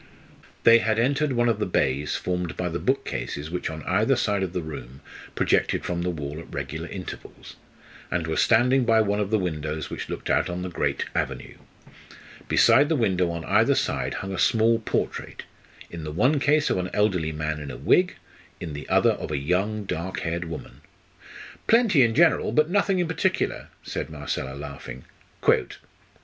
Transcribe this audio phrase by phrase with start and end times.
[0.63, 4.41] They had entered one of the bays formed by the bookcases which on either side
[4.41, 5.01] of the room
[5.35, 7.55] projected from the wall at regular intervals,
[8.09, 11.53] and were standing by one of the windows which looked out on the great avenue.
[12.47, 15.43] Beside the window on either side hung a small portrait
[15.91, 18.15] in the one case of an elderly man in a wig,
[18.59, 20.81] in the other of a young, dark haired woman.
[21.67, 25.03] "Plenty in general, but nothing in particular," said Marcella, laughing.
[25.41, 25.77] "Quote."